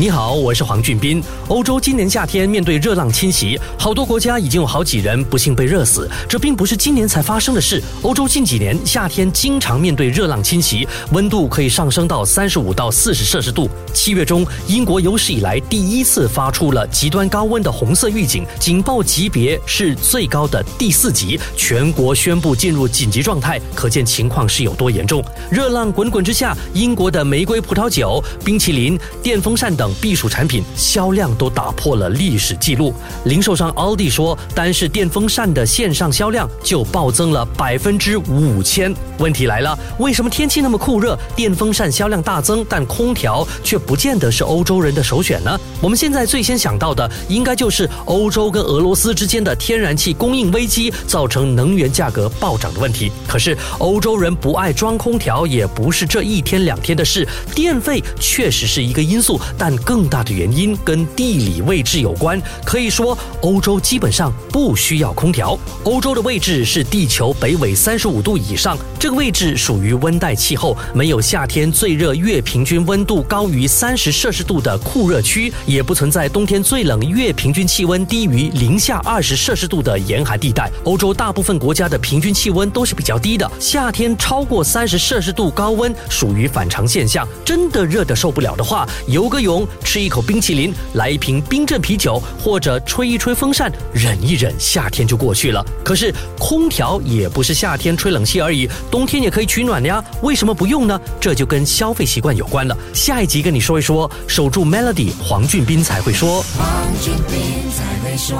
[0.00, 1.22] 你好，我是黄俊斌。
[1.48, 6.08] 欧洲今年夏天面对热浪侵袭，好多国家已经有好几人不幸被热死。
[6.26, 7.82] 这并不是今年才发生的事。
[8.00, 13.68] 欧洲近几年夏天经常面对热浪侵袭，温度可以上升到三十五到四十摄氏度。
[13.92, 25.22] 七月中，英国有史以来第一次发出了极端高温的红色预警，警报级别是最高的第四级，全国宣布进入紧急状态，可见情况是有多严重。
[25.50, 29.89] 热浪滚滚之下，英国的玫瑰葡萄酒、冰淇淋、电风扇等。
[30.00, 32.94] 避暑产品销量都打破了历史记录。
[33.24, 38.94] 零售商奥迪说，单是电风扇的线上销量就暴增了百分之五千。
[39.18, 45.58] 问题来了，为什么天气那么酷热，电风扇销量大增，但空调却不见得是欧洲人的首选呢？
[45.80, 53.10] 我们现在最先想到的，应该就是欧洲跟俄罗斯之间的天然气供应危机，造成能源价格暴涨的问题。
[53.26, 59.79] 可是欧洲人不爱装空调，也不是这一天两天的事，电费确实是一个因素，但。
[59.84, 65.58] 更大的原因跟地理位置有关，可以说欧洲基本上不需要空调。
[65.84, 80.70] 欧洲的位置是地球北纬三十五度以上，这个位置属于温带气候，没有夏天最热月平均温度高于三十摄氏度的酷热区，也不存在冬天最冷月平均气温低于零下二十摄氏度的严寒地带。
[80.84, 87.26] 欧洲大部分国家的平均气温都是比较低的，夏天超过三十摄氏度高温属于反常现象。
[87.44, 89.66] 真的热得受不了的话，游个泳。
[89.84, 95.64] 吃一口冰淇淋，来一瓶冰镇啤酒，或者吹一吹风扇，忍一忍，夏天就过去了。
[95.84, 100.02] 可是空调也不是夏天吹冷气而已，冬天也可以取暖的呀。
[100.22, 101.00] 为什么不用呢？
[101.20, 102.76] 这就跟消费习惯有关了。
[102.92, 106.42] 下一集跟你说一说，守住 Melody，黄俊斌才会说。
[106.56, 106.66] 黄
[107.02, 108.36] 俊斌才会说。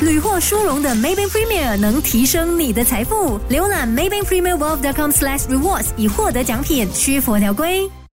[0.00, 3.40] 屡获殊荣的 Maybank Premier 能提升你的财富。
[3.50, 4.80] 浏览 Maybank Premier World.
[4.80, 7.90] dot com slash rewards 以获得奖品，需符合条规。